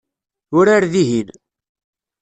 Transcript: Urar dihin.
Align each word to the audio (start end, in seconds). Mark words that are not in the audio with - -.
Urar 0.57 0.83
dihin. 0.93 1.29